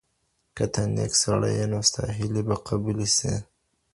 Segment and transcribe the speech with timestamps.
[0.55, 3.33] که ته نېک سړی یې نو ستا هیلې به قبولي سي.